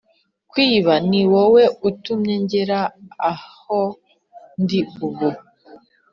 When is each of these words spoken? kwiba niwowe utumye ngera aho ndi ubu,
kwiba 0.51 0.93
niwowe 1.09 1.63
utumye 1.89 2.35
ngera 2.43 2.79
aho 3.31 3.81
ndi 4.61 4.79
ubu, 5.05 5.29